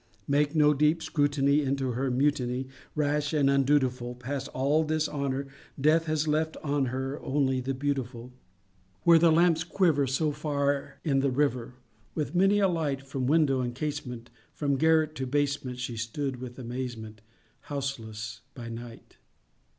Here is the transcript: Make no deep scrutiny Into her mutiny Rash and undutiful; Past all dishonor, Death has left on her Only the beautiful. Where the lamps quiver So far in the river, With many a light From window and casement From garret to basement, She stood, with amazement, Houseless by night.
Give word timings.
Make 0.27 0.55
no 0.55 0.73
deep 0.73 1.03
scrutiny 1.03 1.61
Into 1.61 1.91
her 1.91 2.09
mutiny 2.09 2.67
Rash 2.95 3.33
and 3.33 3.51
undutiful; 3.51 4.15
Past 4.15 4.47
all 4.47 4.83
dishonor, 4.83 5.45
Death 5.79 6.07
has 6.07 6.27
left 6.27 6.57
on 6.63 6.85
her 6.85 7.19
Only 7.21 7.61
the 7.61 7.75
beautiful. 7.75 8.33
Where 9.03 9.19
the 9.19 9.31
lamps 9.31 9.63
quiver 9.63 10.07
So 10.07 10.31
far 10.31 10.99
in 11.03 11.19
the 11.19 11.29
river, 11.29 11.75
With 12.15 12.33
many 12.33 12.57
a 12.57 12.67
light 12.67 13.03
From 13.03 13.27
window 13.27 13.61
and 13.61 13.75
casement 13.75 14.31
From 14.55 14.75
garret 14.75 15.13
to 15.17 15.27
basement, 15.27 15.77
She 15.77 15.97
stood, 15.97 16.37
with 16.37 16.57
amazement, 16.57 17.21
Houseless 17.59 18.41
by 18.55 18.69
night. 18.69 19.17